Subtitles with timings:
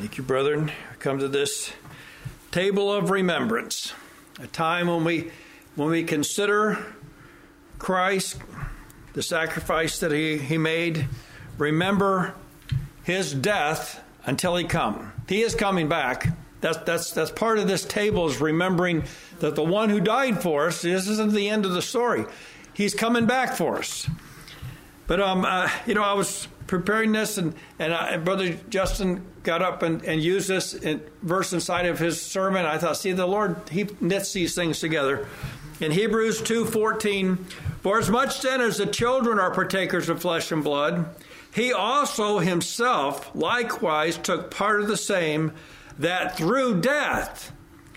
[0.00, 0.72] Thank you, brethren.
[0.90, 1.74] I come to this
[2.52, 3.92] table of remembrance,
[4.38, 5.30] a time when we
[5.74, 6.78] when we consider
[7.78, 8.38] Christ,
[9.12, 11.06] the sacrifice that he, he made,
[11.58, 12.34] remember
[13.02, 15.12] his death until he come.
[15.28, 16.28] He is coming back.
[16.62, 19.04] That's that's that's part of this table is remembering
[19.40, 22.24] that the one who died for us, this isn't the end of the story.
[22.72, 24.08] He's coming back for us.
[25.06, 29.26] But um, uh, you know, I was preparing this, and and, I, and Brother Justin
[29.42, 32.64] got up and, and used this in, verse inside of his sermon.
[32.64, 35.26] I thought, see, the Lord he knits these things together.
[35.80, 37.36] In Hebrews two fourteen,
[37.82, 41.06] for as much then as the children are partakers of flesh and blood,
[41.52, 45.52] he also himself likewise took part of the same,
[45.98, 47.52] that through death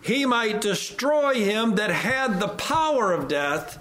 [0.00, 3.78] he might destroy him that had the power of death,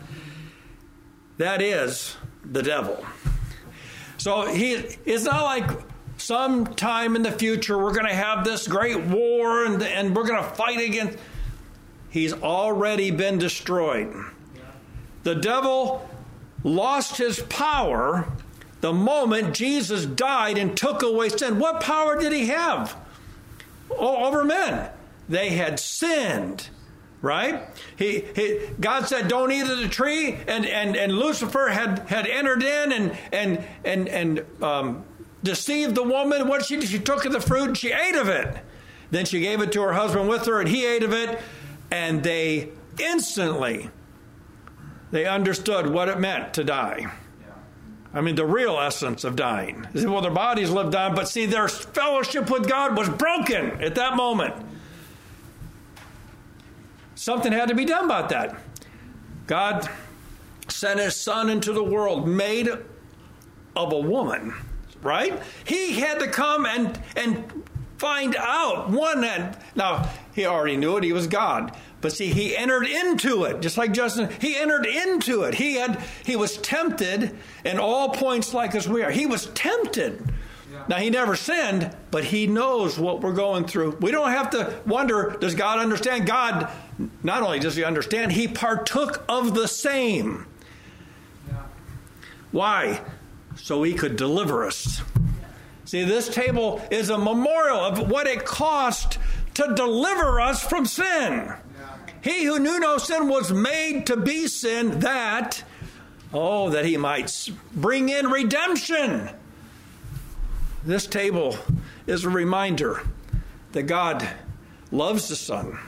[1.38, 3.06] that is, the devil.
[4.24, 5.70] So he it's not like
[6.16, 10.42] sometime in the future we're going to have this great war and, and we're going
[10.42, 11.18] to fight against.
[12.10, 14.16] He's already been destroyed.
[15.24, 16.10] The devil
[16.64, 18.32] lost his power
[18.80, 21.60] the moment Jesus died and took away sin.
[21.60, 22.96] What power did he have
[23.90, 24.90] over men?
[25.28, 26.70] They had sinned
[27.24, 27.68] right?
[27.96, 32.28] He, he, God said, "Don't eat of the tree," and and and Lucifer had had
[32.28, 35.06] entered in and and and and um,
[35.42, 36.48] deceived the woman.
[36.48, 38.56] What she she took of the fruit and she ate of it.
[39.10, 41.40] Then she gave it to her husband with her, and he ate of it,
[41.90, 43.90] and they instantly
[45.12, 47.12] they understood what it meant to die.
[48.16, 49.88] I mean, the real essence of dying.
[49.96, 54.16] Well, their bodies lived on, but see, their fellowship with God was broken at that
[54.16, 54.54] moment.
[57.16, 58.58] Something had to be done about that.
[59.48, 59.90] God
[60.68, 62.70] sent his son into the world made
[63.76, 64.54] of a woman,
[65.02, 65.42] right?
[65.66, 67.64] He had to come and and
[67.98, 71.76] find out one and now he already knew it, he was God.
[72.02, 74.30] But see, he entered into it, just like Justin.
[74.42, 75.56] He entered into it.
[75.56, 79.12] He had he was tempted in all points like as we are.
[79.12, 80.33] He was tempted.
[80.88, 83.98] Now, he never sinned, but he knows what we're going through.
[84.02, 86.26] We don't have to wonder, does God understand?
[86.26, 86.70] God,
[87.22, 90.46] not only does he understand, he partook of the same.
[91.48, 91.64] Yeah.
[92.52, 93.02] Why?
[93.56, 95.02] So he could deliver us.
[95.86, 99.20] See, this table is a memorial of what it cost
[99.56, 101.54] to deliver us from sin.
[102.22, 105.64] He who knew no sin was made to be sin that,
[106.34, 109.30] oh, that he might bring in redemption
[110.86, 111.58] this table
[112.08, 113.02] is a reminder
[113.72, 114.28] that God
[114.92, 115.80] loves the Son.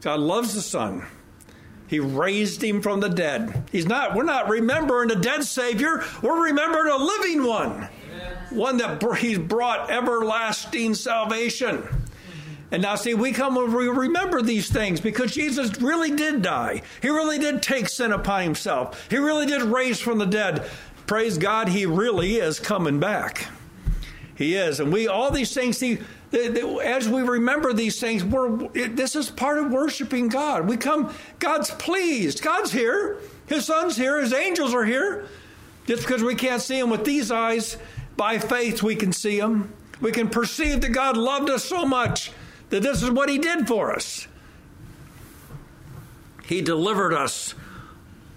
[0.00, 1.04] God loves the Son.
[1.88, 3.64] He raised him from the dead.
[3.72, 7.88] He's not, we're not remembering a dead Savior, we're remembering a living one.
[8.50, 11.86] One that he's brought everlasting salvation.
[12.70, 16.82] And now, see, we come and we remember these things because Jesus really did die.
[17.00, 19.08] He really did take sin upon himself.
[19.10, 20.68] He really did raise from the dead.
[21.06, 23.48] Praise God, he really is coming back.
[24.38, 24.78] He is.
[24.78, 25.98] And we, all these things, see,
[26.32, 30.68] as we remember these things, we're, this is part of worshiping God.
[30.68, 32.40] We come, God's pleased.
[32.40, 33.18] God's here.
[33.46, 34.20] His son's here.
[34.20, 35.26] His angels are here.
[35.86, 37.78] Just because we can't see him with these eyes,
[38.16, 39.72] by faith we can see him.
[40.00, 42.30] We can perceive that God loved us so much
[42.70, 44.28] that this is what he did for us.
[46.44, 47.56] He delivered us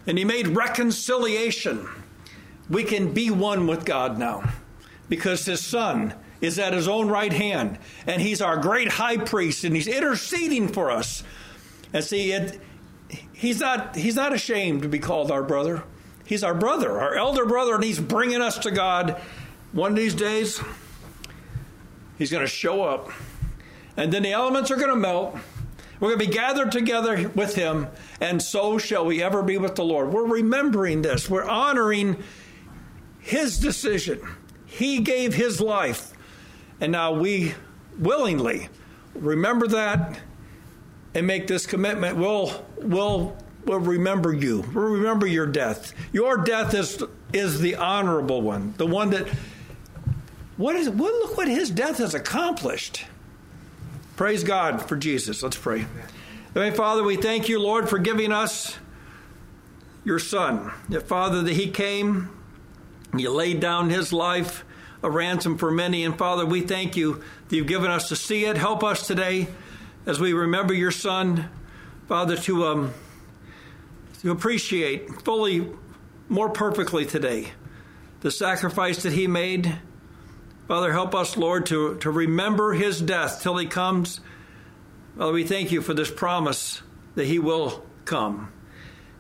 [0.08, 1.88] and he made reconciliation.
[2.72, 4.52] We can be one with God now
[5.12, 7.78] because his son is at his own right hand
[8.08, 11.22] and he's our great high priest and he's interceding for us.
[11.92, 12.62] And see, it,
[13.34, 15.84] he's not he's not ashamed to be called our brother.
[16.26, 19.22] He's our brother, our elder brother, and he's bringing us to God.
[19.74, 20.62] One of these days,
[22.18, 23.10] he's going to show up,
[23.98, 25.36] and then the elements are going to melt.
[26.00, 27.88] We're going to be gathered together with him,
[28.22, 30.14] and so shall we ever be with the Lord.
[30.14, 31.30] We're remembering this.
[31.30, 32.24] We're honoring
[33.20, 34.22] his decision.
[34.72, 36.14] He gave his life.
[36.80, 37.54] And now we
[38.00, 38.70] willingly
[39.14, 40.20] remember that
[41.14, 42.16] and make this commitment.
[42.16, 43.36] We'll, we'll,
[43.66, 44.62] we'll remember you.
[44.74, 45.94] We'll remember your death.
[46.14, 47.04] Your death is,
[47.34, 49.28] is the honorable one, the one that,
[50.56, 53.06] what is, what, look what his death has accomplished.
[54.16, 55.44] Praise God for Jesus.
[55.44, 55.86] Let's pray.
[56.54, 58.78] Heavenly Father, we thank you, Lord, for giving us
[60.06, 60.72] your Son.
[61.06, 62.30] Father, that He came
[63.16, 64.64] you laid down his life,
[65.04, 66.04] a ransom for many.
[66.04, 68.58] And Father, we thank you that you've given us to see it.
[68.58, 69.48] Help us today
[70.06, 71.50] as we remember your son,
[72.08, 72.94] Father, to, um,
[74.22, 75.68] to appreciate fully,
[76.30, 77.52] more perfectly today,
[78.22, 79.80] the sacrifice that he made
[80.72, 84.22] Father, help us, Lord, to, to remember his death till he comes.
[85.18, 86.82] Father, we thank you for this promise
[87.16, 88.54] that he will come.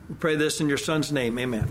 [0.08, 1.38] We pray this in your Son's name.
[1.38, 1.70] Amen.